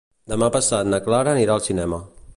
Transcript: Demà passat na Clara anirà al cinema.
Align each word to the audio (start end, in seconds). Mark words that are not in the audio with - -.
Demà 0.31 0.47
passat 0.55 0.89
na 0.95 1.01
Clara 1.09 1.37
anirà 1.37 1.59
al 1.59 1.65
cinema. 1.71 2.05